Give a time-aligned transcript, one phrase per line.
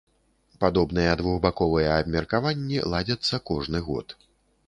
[0.63, 4.17] Падобныя двухбаковыя абмеркаванні ладзяцца кожны год.